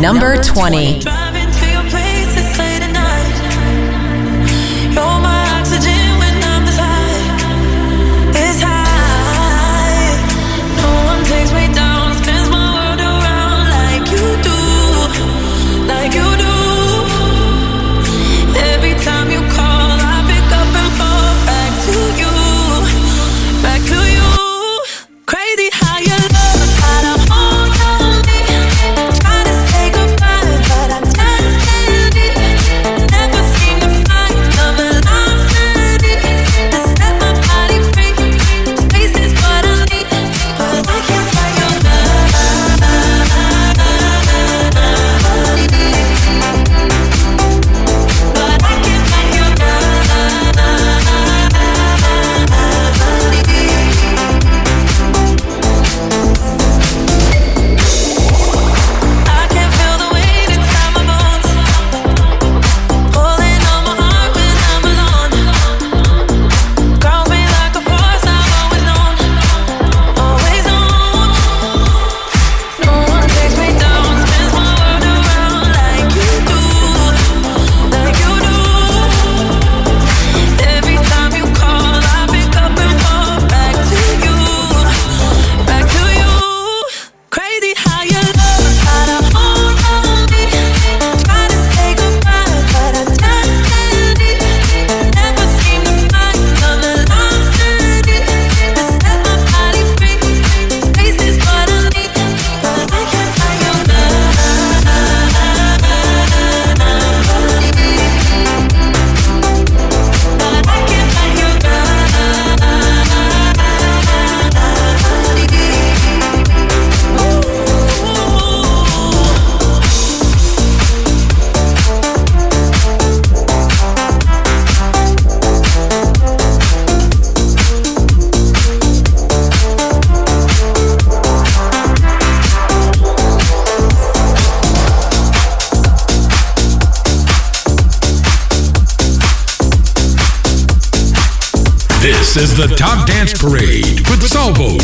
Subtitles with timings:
[0.00, 1.17] Number 20.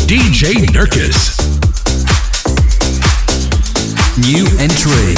[0.07, 1.35] DJ Nurkis.
[4.19, 5.15] New entry.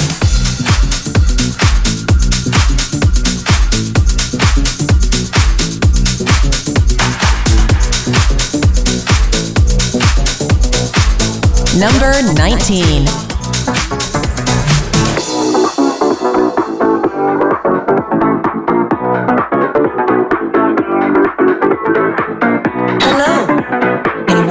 [11.78, 13.27] Number 19.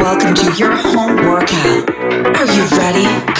[0.06, 1.90] Welcome to your home workout.
[2.38, 3.35] Are you ready?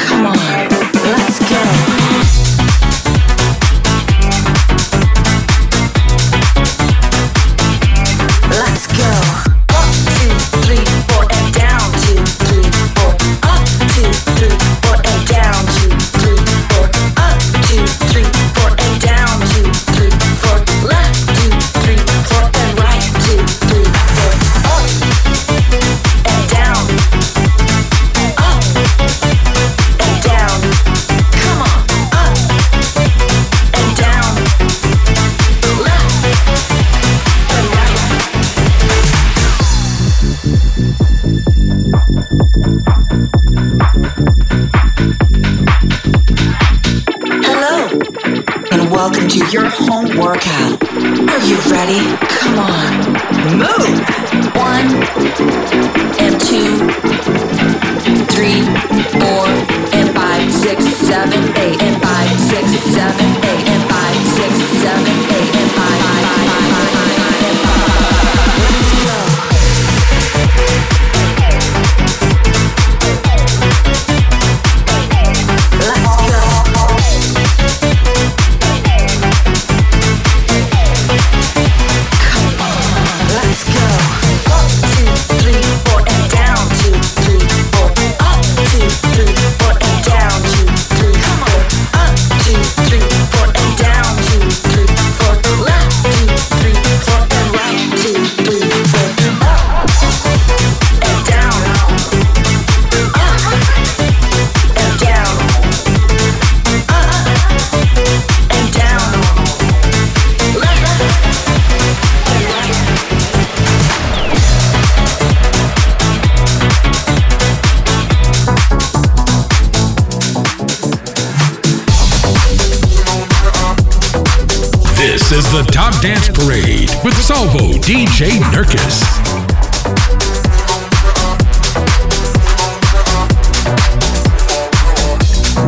[126.07, 129.03] Dance Parade with Salvo DJ Nurkis.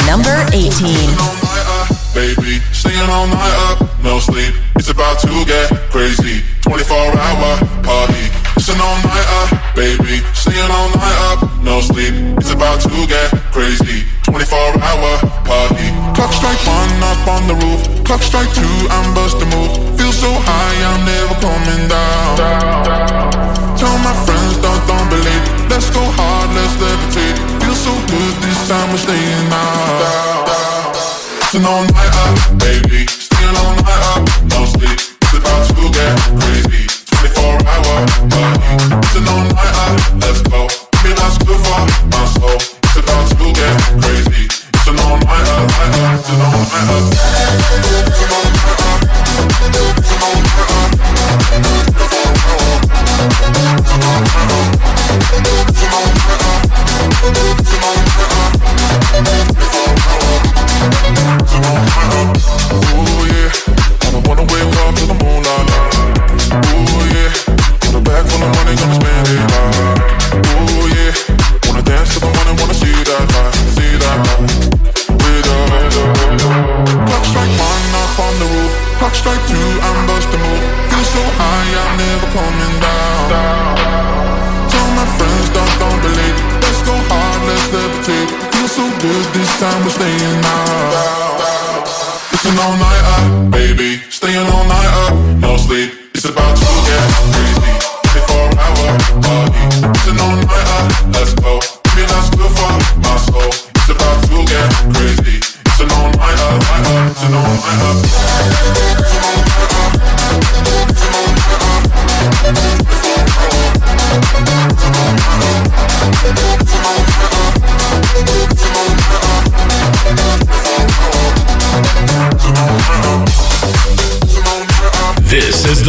[0.07, 0.95] number 18.
[2.15, 4.55] Baby, staying all night up, no sleep.
[4.77, 6.45] It's about to get crazy.
[6.61, 8.31] 24 hour party.
[8.55, 10.23] It's an all nighter, baby.
[10.35, 12.15] Staying all night up, no sleep.
[12.39, 14.07] It's about to get crazy.
[14.23, 15.38] 24 hour
[16.19, 18.05] Clock strike one up on the roof.
[18.05, 19.71] Clock strike two, I'm bust a move.
[19.97, 22.35] Feel so high, I'm never coming down.
[23.79, 25.45] Tell my friends, don't, don't believe.
[25.71, 27.39] Let's go hard, let's levitate.
[27.63, 30.97] Feel so good, this time we're staying out.
[31.55, 33.07] Staying all night up, baby.
[33.07, 34.38] Staying all night up.
[89.33, 91.85] this time we're staying out.
[92.33, 94.08] It's an all-nighter, baby.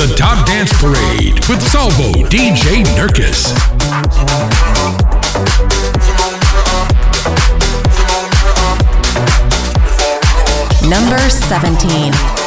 [0.07, 3.51] the Top Dance Parade with Salvo DJ Nurkis.
[10.89, 12.38] Number 17.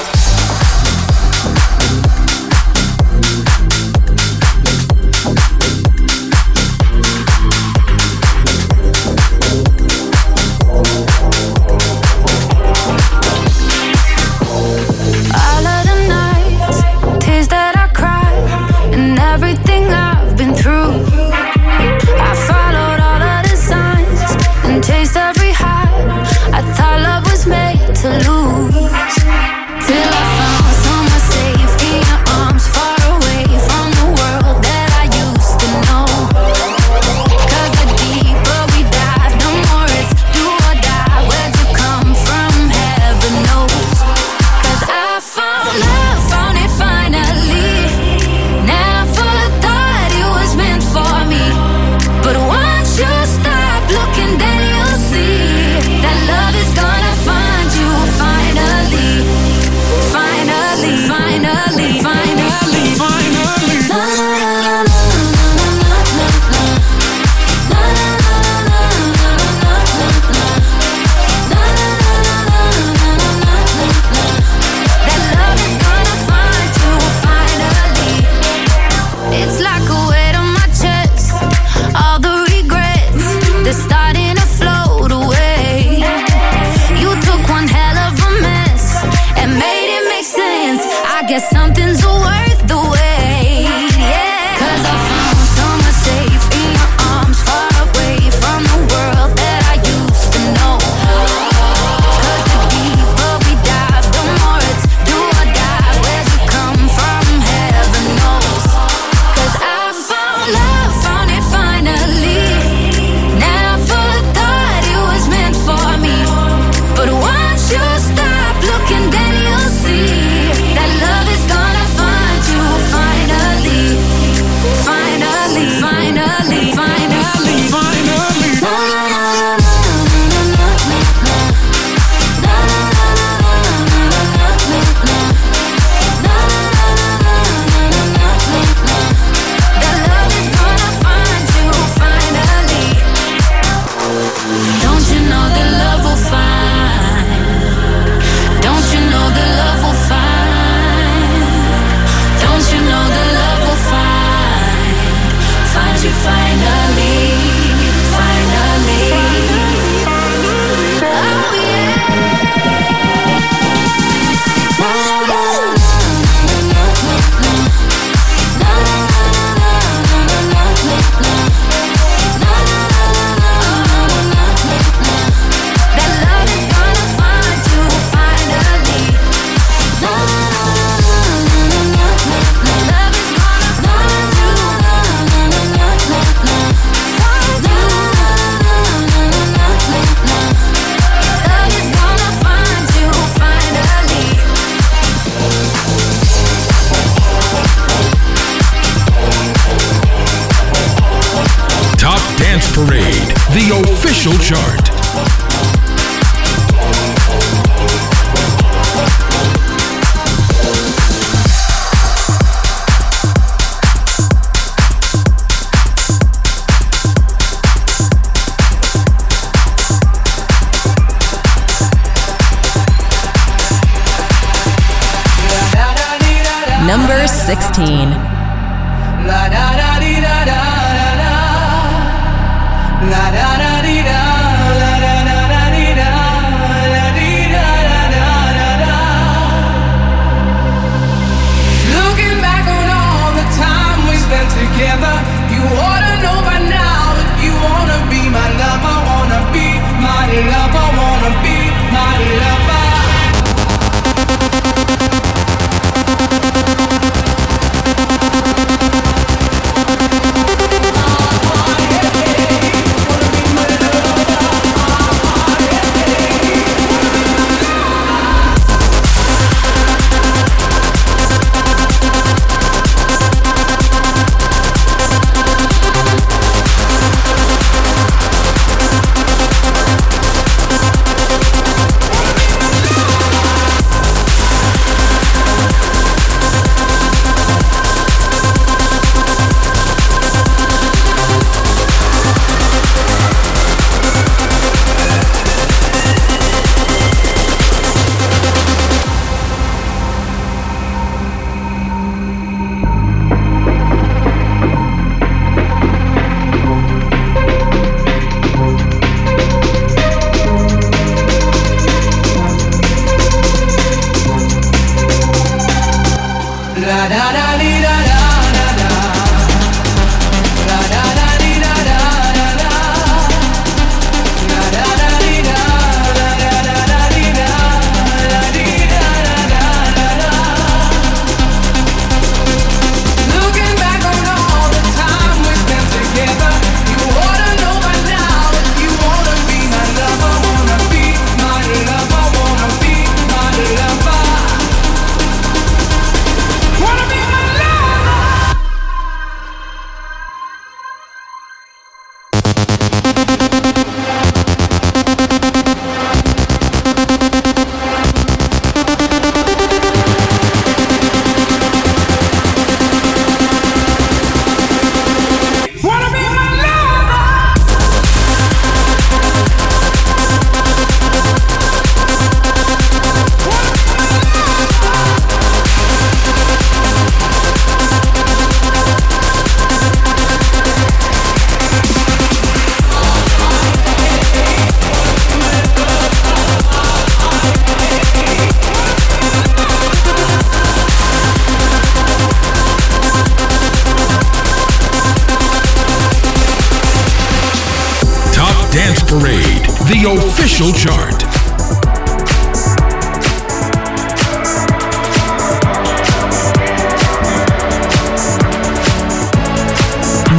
[399.12, 401.22] Parade, the official chart.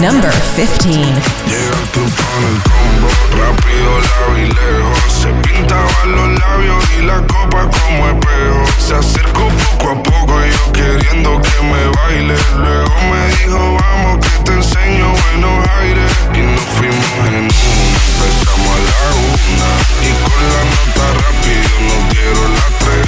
[0.01, 1.72] Number 15.
[2.03, 4.99] Con el combo, rápido la vi lejos.
[5.07, 8.65] Se pintaba los labios y la copa como espejo.
[8.77, 12.35] Se acercó poco a poco yo queriendo que me baile.
[12.57, 16.11] Luego me dijo, vamos que te enseño buenos aires.
[16.35, 19.69] Y nos fuimos en una, empezamos a la una.
[20.03, 23.05] Y con la nota rápido nos dieron las tres.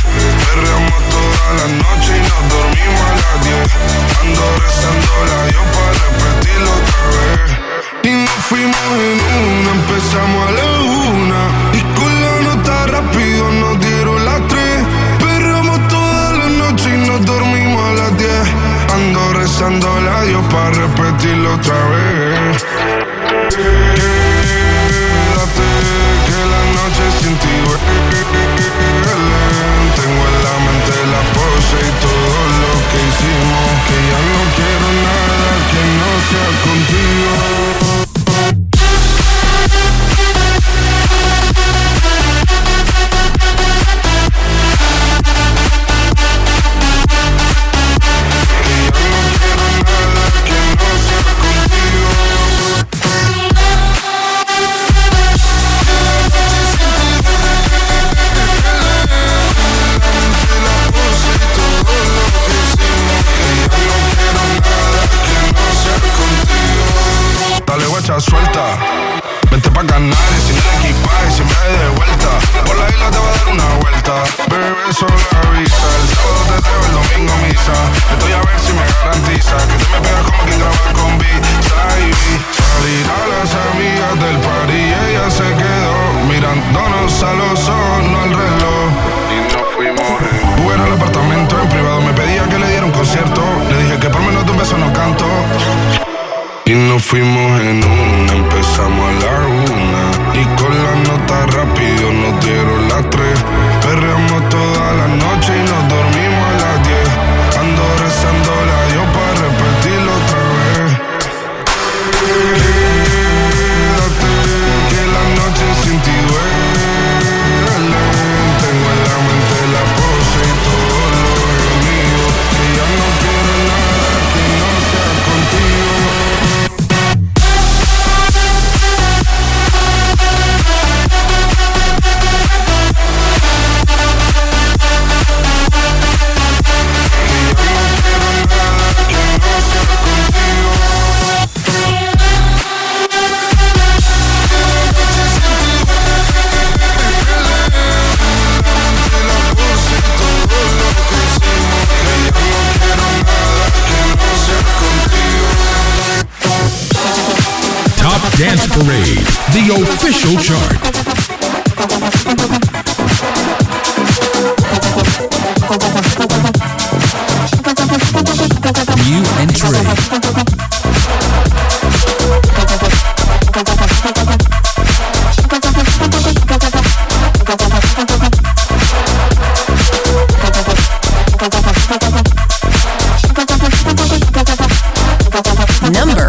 [0.47, 3.67] Perreamos toda la noche y nos dormimos a las diez.
[4.21, 7.74] Ando rezando la Dios para repetirlo otra vez.
[8.05, 10.69] Y nos fuimos en una, empezamos a la
[11.09, 11.41] una.
[11.73, 14.85] Y con la nota rápido nos dieron las tres.
[15.17, 18.47] Perramos toda la noche y nos dormimos a las diez.
[18.93, 22.65] Ando rezando a Dios para repetirlo otra vez.
[23.95, 24.29] Quédate
[26.27, 27.57] que la noche sin ti.
[29.97, 33.67] Tengo en la mente la pose y todo lo que hicimos.
[33.87, 37.54] Que ya no quiero nada que no sea contigo.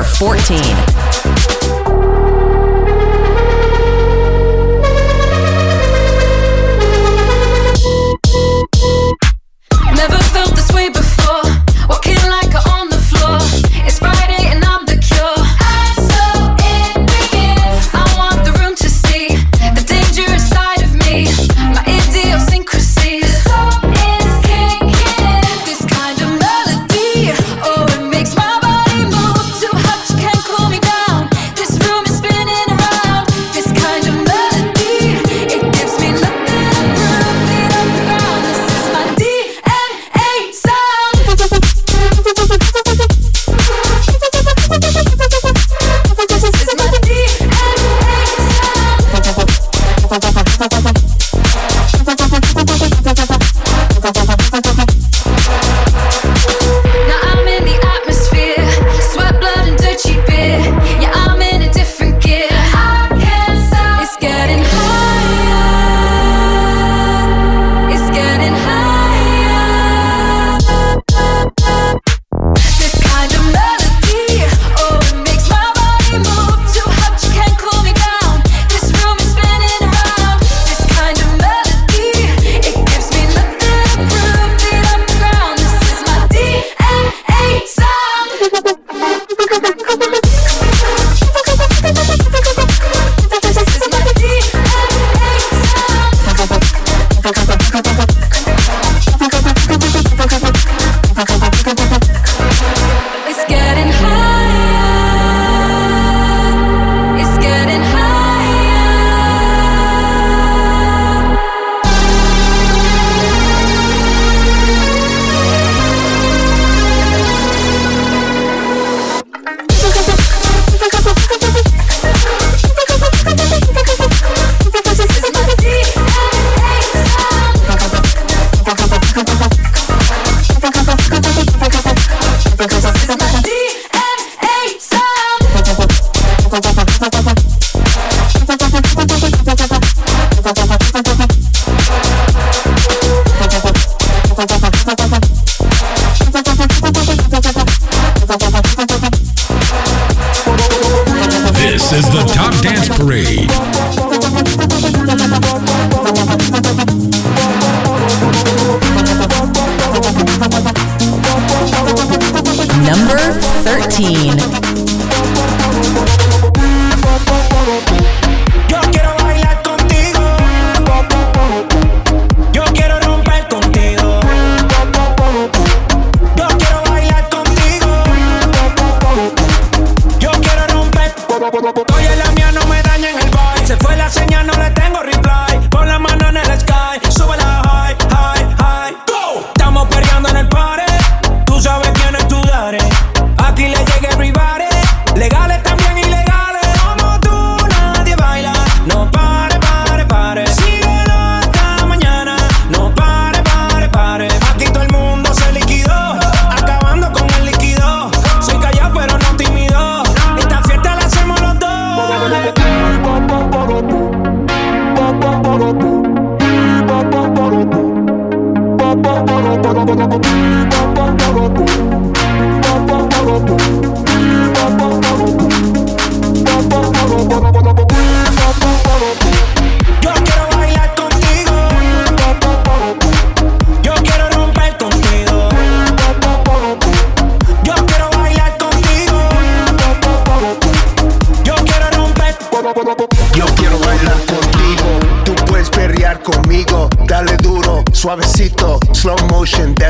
[0.06, 1.05] 14.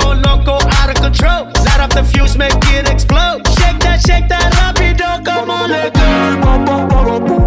[0.00, 1.44] go loco, out of control.
[1.64, 3.46] Light up the fuse, make it explode.
[3.58, 7.45] Shake that, shake that, rapido, come on, let go.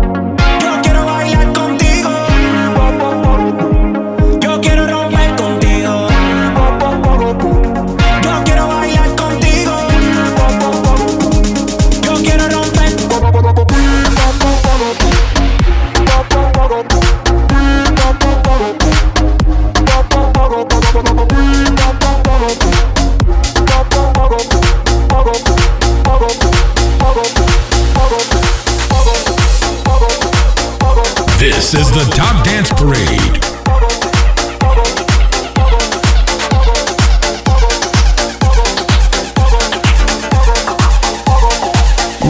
[31.72, 33.20] This is the Top Dance Parade.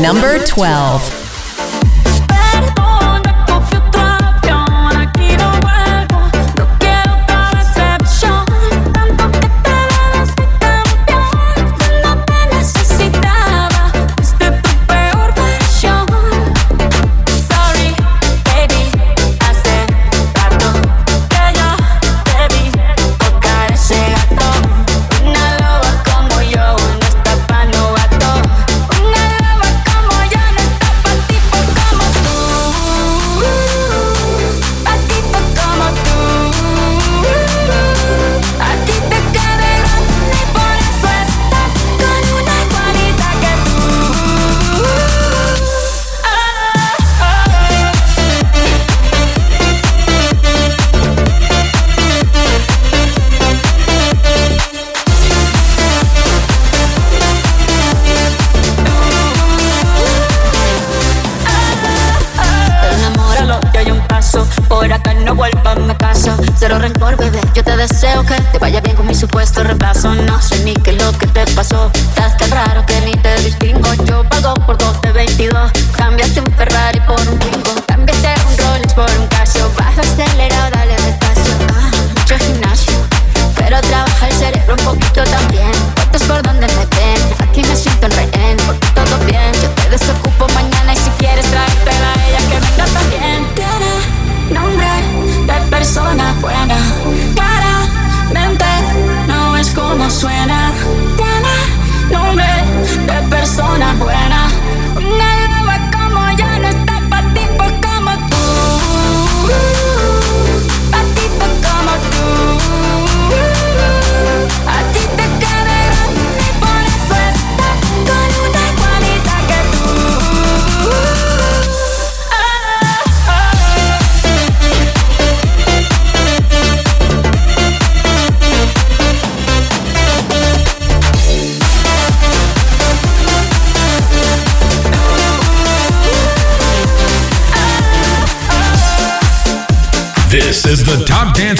[0.03, 1.28] Number 12.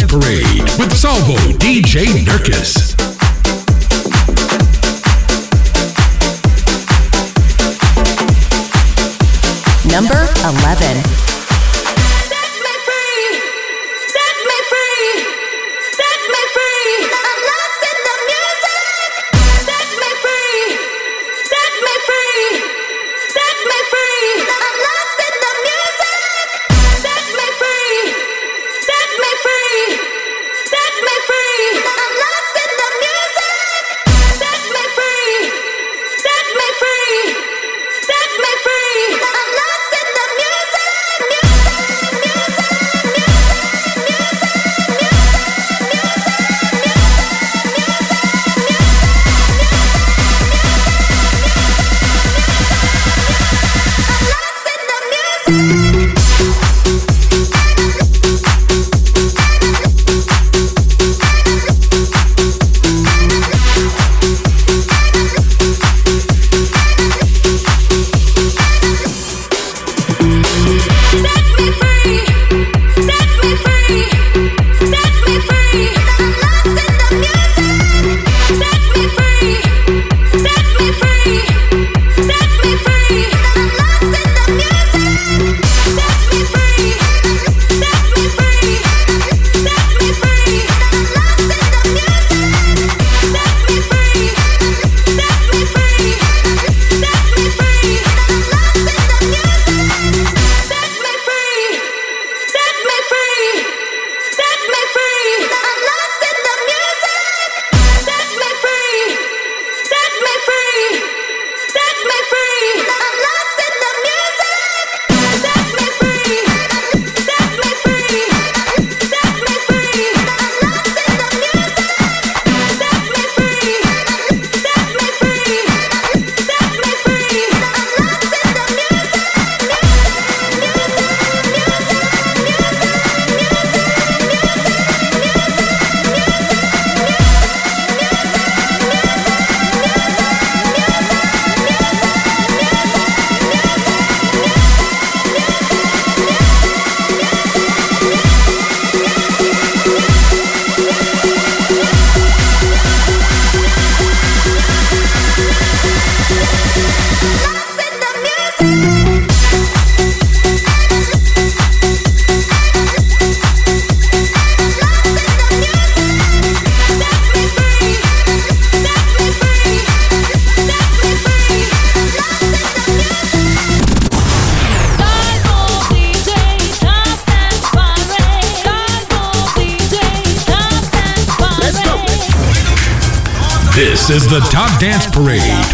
[0.10, 2.49] Parade with Salvo DJ Nurkic.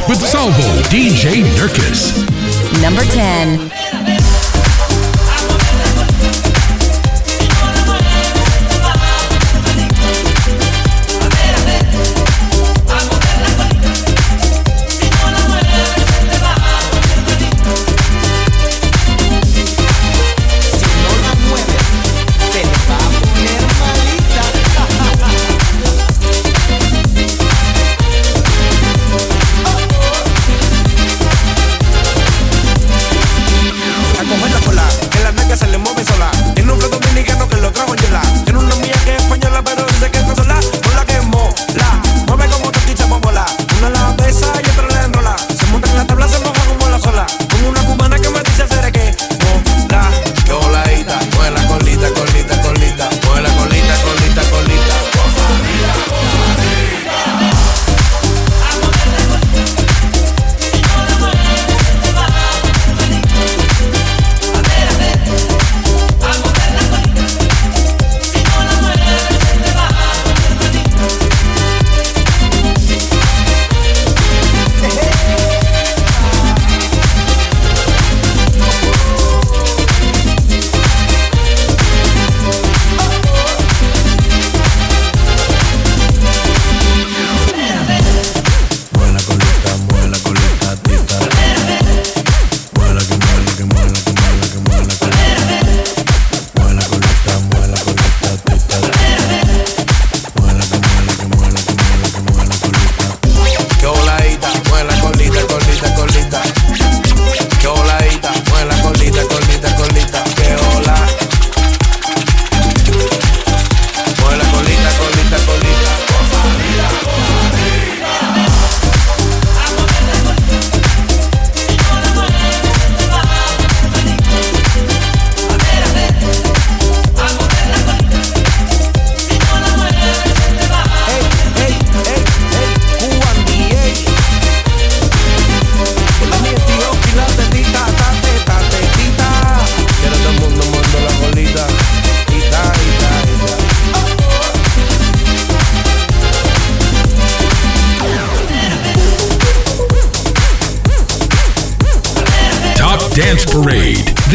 [0.07, 0.54] Parade with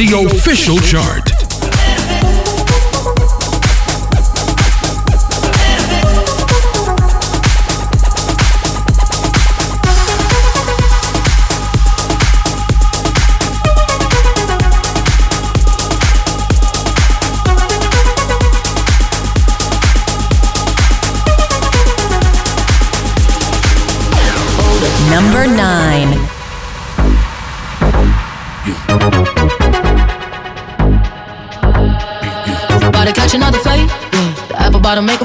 [0.01, 1.30] the official chart.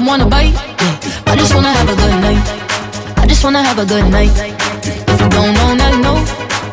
[0.06, 0.54] Wanna bite.
[1.26, 2.38] I just wanna have a good night.
[3.18, 4.30] I just wanna have a good night.
[4.86, 6.18] If you don't know, now you know.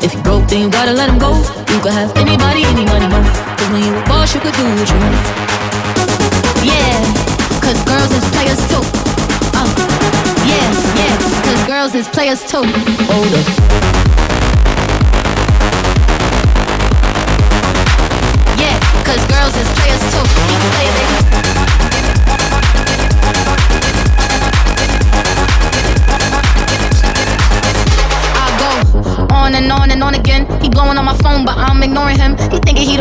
[0.01, 1.33] If you broke, then you gotta let him go.
[1.73, 3.19] You could have anybody, any money, mo.
[3.57, 5.17] Cause when you a boss, you could do what you want.
[6.61, 7.01] Yeah,
[7.57, 8.83] cause girls is players too.
[9.57, 9.69] Uh,
[10.45, 10.69] yeah,
[11.01, 12.63] yeah, cause girls is players too.
[13.09, 13.47] Hold up.
[18.61, 20.21] Yeah, cause girls is players too.
[20.21, 21.22] You can play baby.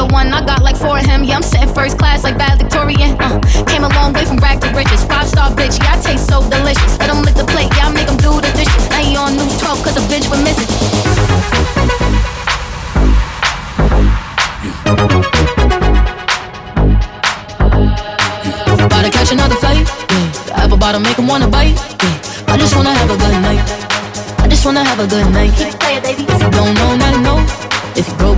[0.07, 1.23] The one, I got like four of him.
[1.25, 3.17] Yeah, I'm sitting first class like bad Victorian.
[3.21, 5.05] Uh, came a long way from rag to riches.
[5.05, 6.99] Five star bitch, yeah, I taste so delicious.
[6.99, 8.85] Let him lick the plate, yeah, I make him do the dishes.
[8.91, 10.71] Now he on news 12 cause a bitch went missing.
[18.87, 19.87] About to catch another fight.
[19.87, 20.27] Yeah.
[20.47, 21.77] The apple bottom make him wanna bite.
[22.03, 22.53] Yeah.
[22.53, 23.63] I just wanna have a good night.
[24.43, 25.82] I just wanna have a good night.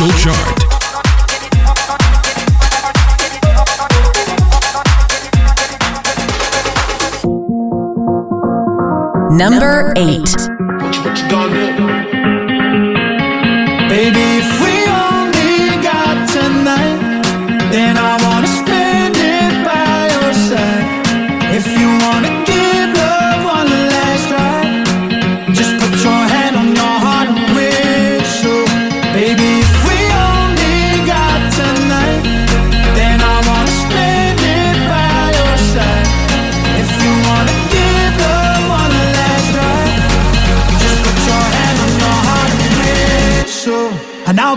[0.00, 0.60] The official chart.
[9.30, 10.50] Number 8.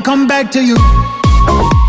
[0.03, 1.82] Come back to you.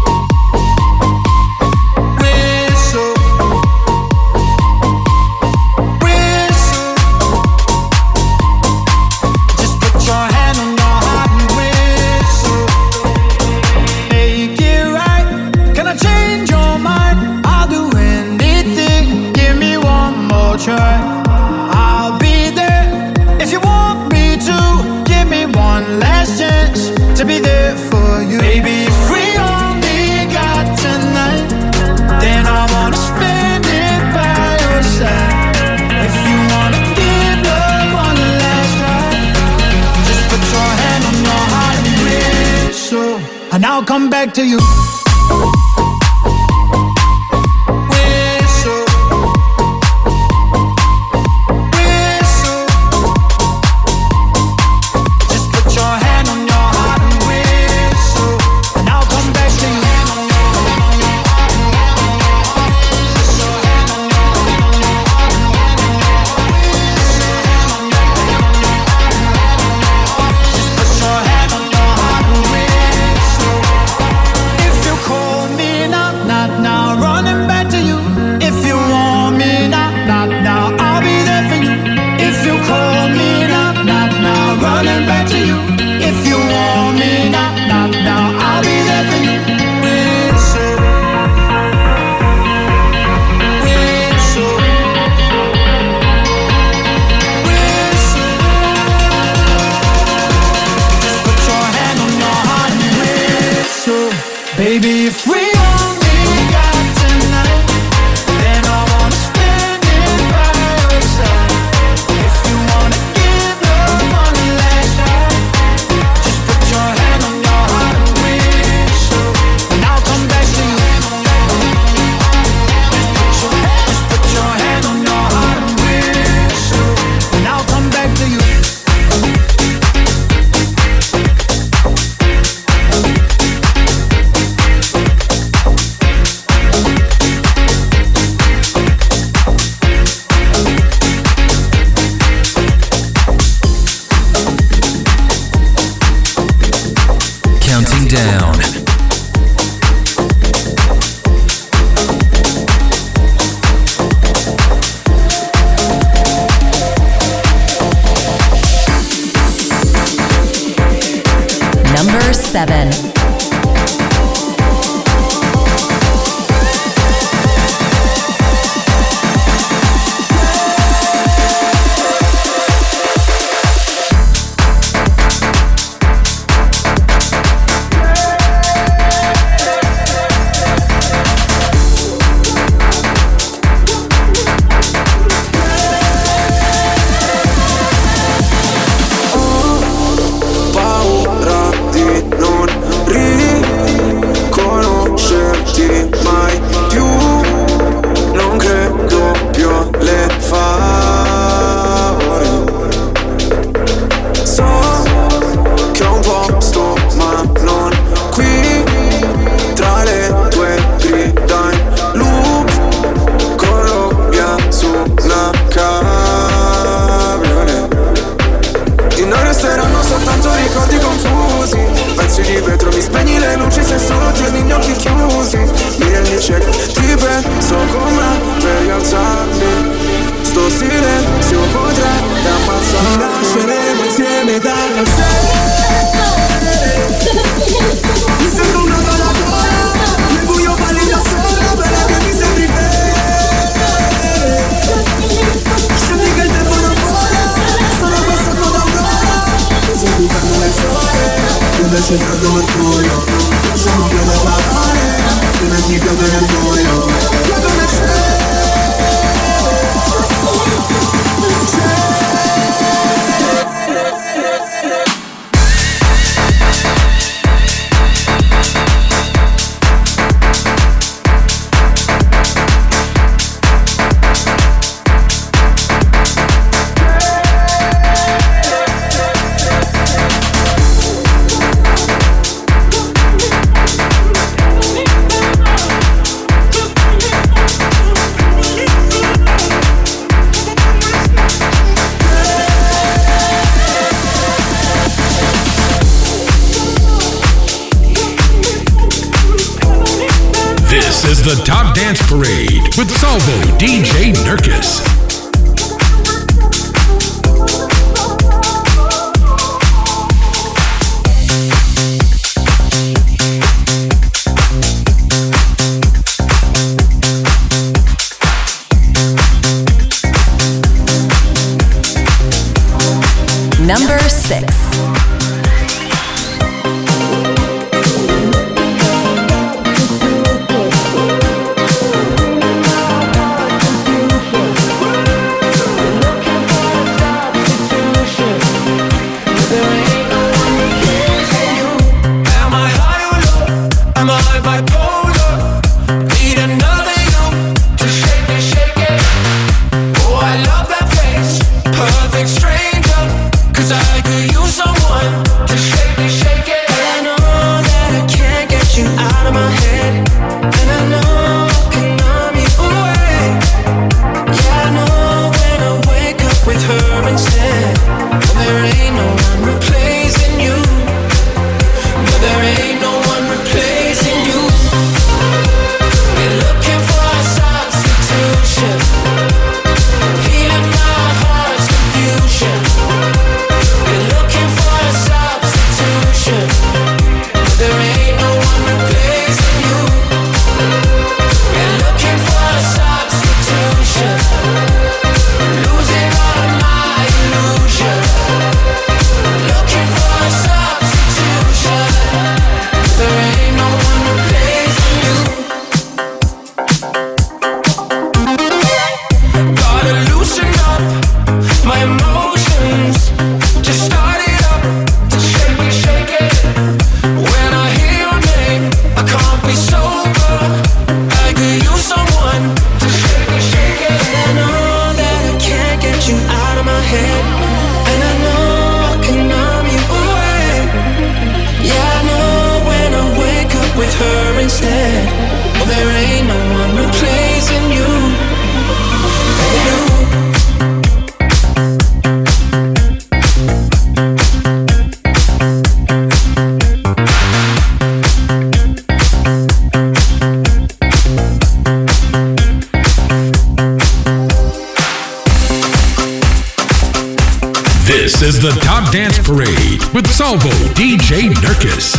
[461.34, 462.12] DJ Nurkis.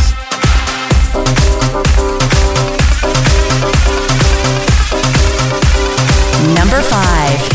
[6.54, 7.48] Number 5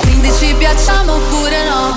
[0.00, 1.96] Quindi ci piacciamo oppure no?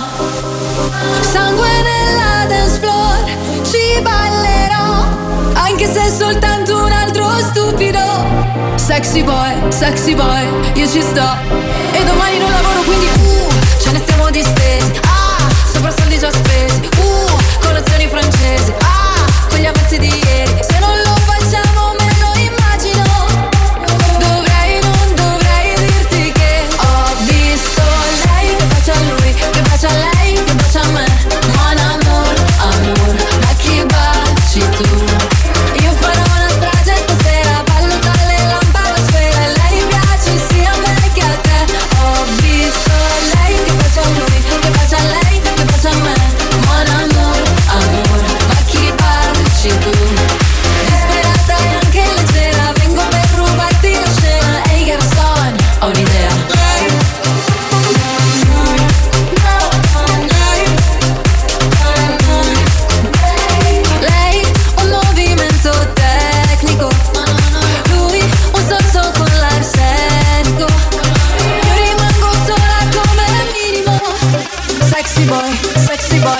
[1.22, 3.26] Sangue nella dance floor,
[3.64, 5.08] ci ballerò
[5.54, 11.36] Anche se è soltanto un altro stupido Sexy boy, sexy boy, io ci sto
[11.94, 13.17] E domani non lavoro quindi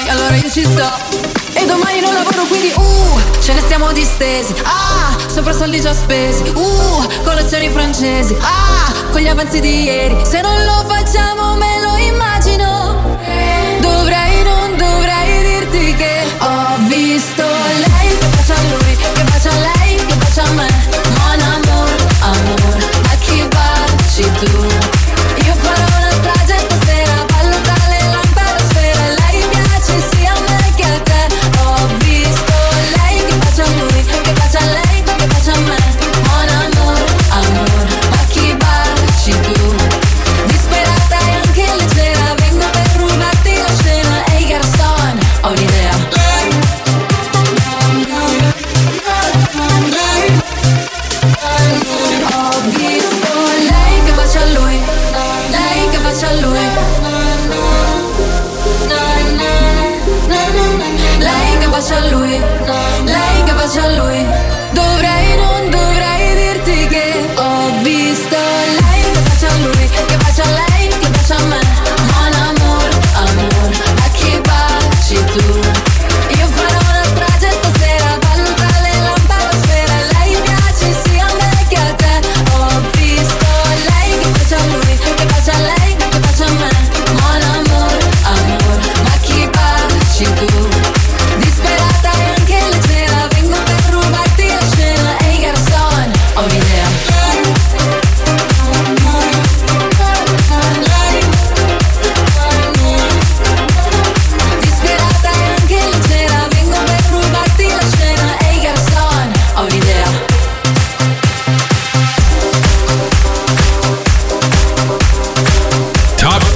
[0.10, 1.26] allora io ci sto.
[1.54, 4.54] E domani non lavoro quindi uh, ce ne stiamo distesi.
[4.64, 6.44] Ah, sopra soldi già spesi.
[6.54, 8.36] Uh, colazioni francesi.
[8.42, 10.26] Ah, con gli avanzi di ieri.
[10.26, 11.77] Se non lo facciamo meglio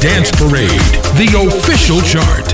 [0.01, 0.81] Dance Parade,
[1.13, 2.47] the official chart.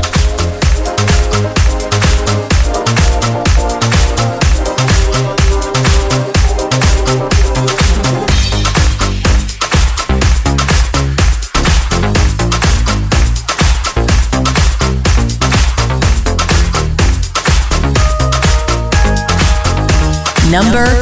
[20.51, 20.96] Number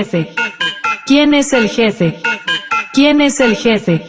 [0.00, 0.32] jefe?
[1.04, 2.22] ¿Quién es el jefe?
[2.94, 4.08] ¿Quién es el jefe?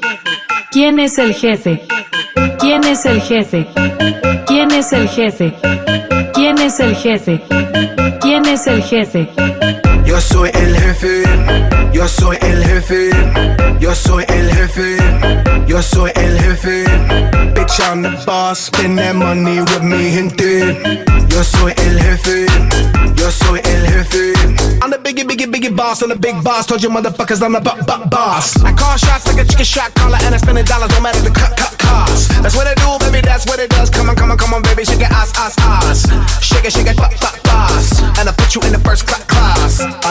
[0.71, 1.85] ¿Quién es el jefe?
[2.59, 3.67] ¿Quién es el jefe?
[4.47, 5.53] ¿Quién es el jefe?
[6.33, 7.41] ¿Quién es el jefe?
[8.21, 9.29] ¿Quién es el jefe?
[10.11, 11.23] Yo soy el jefe,
[11.93, 13.11] yo soy el jefe,
[13.79, 14.97] yo soy el jefe,
[15.65, 16.83] yo soy el jefe.
[17.55, 20.75] Bitch, I'm the boss, spend that money with me, gente.
[21.29, 22.45] Yo soy el jefe,
[23.15, 24.33] yo soy el jefe.
[24.83, 26.65] I'm the biggie, biggie, biggie boss, I'm the big boss.
[26.65, 28.61] Told you motherfuckers I'm the bu- bu- boss.
[28.65, 31.21] I call shots like a chicken shot caller, and I spend the dollars, no matter
[31.21, 32.27] the cut, cut cost.
[32.43, 33.89] That's what I do, baby, that's what it does.
[33.89, 36.43] Come on, come on, come on, baby, shake it, ass, ass, ass.
[36.43, 38.01] Shake it, shake it, pop, pop, boss.
[38.19, 38.60] And I put you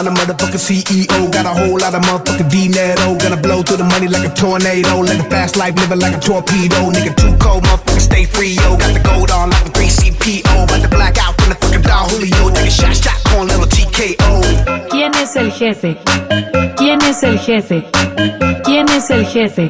[0.01, 3.13] I'm the motherfucking CEO, got a whole lot of motherfucking dinero.
[3.21, 4.97] Gonna blow through the money like a tornado.
[4.97, 6.89] Like a fast life, living like a torpedo.
[6.89, 8.77] Nigga, too cold, motherfucker, stay free, yo.
[8.77, 10.63] Got the gold on like a 3CPO.
[10.63, 12.49] About to black out from the fucking Don Julio.
[12.49, 14.89] Take a shot, shot, corn, little TKO.
[14.89, 15.99] ¿Quién es el jefe?
[16.77, 17.85] ¿Quién es el jefe?
[18.63, 19.69] ¿Quién es el jefe?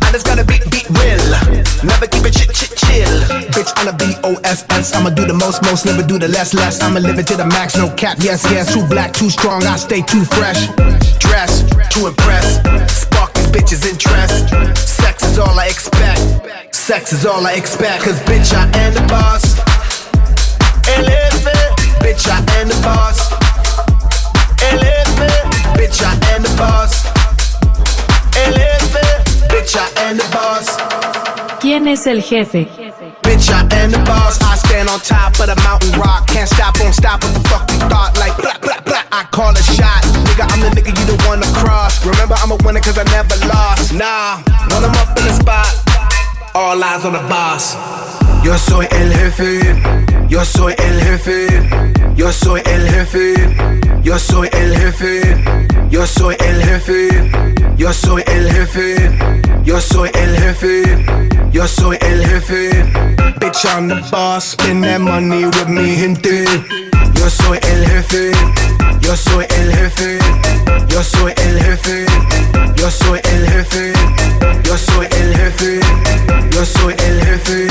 [0.11, 1.23] I just got a beat, beat real.
[1.87, 3.15] Never keep it chit, chit, chill.
[3.55, 4.93] Bitch, I'm a B-O-S-S.
[4.93, 6.81] I'ma do the most, most, never do the less, less.
[6.81, 8.17] I'ma live it to the max, no cap.
[8.19, 8.73] Yes, yes.
[8.73, 9.63] Too black, too strong.
[9.63, 10.67] I stay too fresh.
[11.23, 11.63] Dress
[11.95, 12.59] to impress.
[12.91, 14.51] Spark these bitches' interest.
[14.75, 16.75] Sex is is all I expect.
[16.75, 18.03] Sex is all I expect.
[18.03, 19.55] Cause bitch, I am the boss.
[20.91, 21.55] El jefe,
[22.03, 23.31] bitch, I am the boss.
[24.59, 25.31] El jefe,
[25.79, 27.11] bitch, I am the boss.
[29.61, 30.77] Bitch, I am the boss.
[31.59, 32.67] ¿Quién es el jefe?
[33.21, 34.41] Bitch, I am the boss.
[34.41, 36.27] I stand on top of the mountain rock.
[36.27, 37.21] Can't stop, won't stop.
[37.23, 38.17] What the fuck you thought?
[38.17, 39.03] Like, blah, blah, blah.
[39.11, 40.01] I call a shot.
[40.25, 42.03] Nigga, I'm the nigga you don't wanna cross.
[42.05, 43.93] Remember, I'm a winner cause I never lost.
[43.93, 44.41] Nah,
[44.73, 45.69] when I'm up in the spot,
[46.55, 47.75] all eyes on the boss.
[48.43, 49.59] Yo soy el jefe.
[50.27, 51.47] Yo soy el jefe.
[52.15, 53.33] Yo soy el jefe.
[54.03, 55.21] Yo soy el jefe.
[55.89, 57.31] Yo soy el jefe.
[57.77, 59.11] Yo soy el jefe.
[59.63, 61.05] Yo soy el jefe.
[61.51, 62.83] Yo soy el jefe.
[63.39, 64.51] Bitch, I'm the boss.
[64.51, 66.45] Spend that money with me, gente.
[67.13, 68.31] Yo soy el jefe.
[69.01, 70.50] Yo soy el jefe.
[70.91, 72.05] Yo soy el jefe.
[72.75, 73.93] Yo soy el jefe.
[74.63, 75.79] Yo soy el jefe.
[76.51, 77.67] Yo soy el jefe.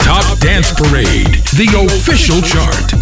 [0.00, 3.01] Top Dance Parade, the official chart.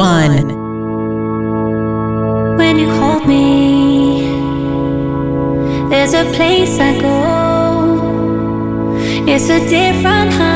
[0.00, 0.48] One.
[2.56, 4.22] When you hold me,
[5.90, 7.18] there's a place I go.
[9.32, 10.32] It's a different.
[10.40, 10.49] Oh